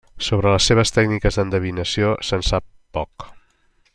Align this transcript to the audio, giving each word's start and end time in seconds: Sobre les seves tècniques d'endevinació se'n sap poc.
Sobre 0.27 0.53
les 0.53 0.69
seves 0.71 0.93
tècniques 0.95 1.37
d'endevinació 1.39 2.11
se'n 2.31 2.47
sap 2.51 2.69
poc. 2.99 3.31